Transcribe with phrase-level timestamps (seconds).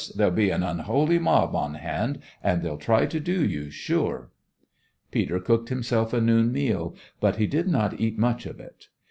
[0.15, 4.31] There'll be an unholy mob on hand, and they'll try to do you, sure."
[5.11, 8.87] Peter cooked himself a noon meal, but he did not eat much of it.